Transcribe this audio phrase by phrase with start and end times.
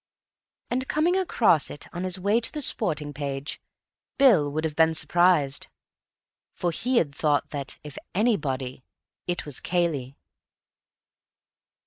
[0.71, 3.61] And, coming across it on his way to the sporting page,
[4.17, 5.67] Bill would have been surprised.
[6.55, 8.83] For he had thought that, if anybody,
[9.27, 10.17] it was Cayley.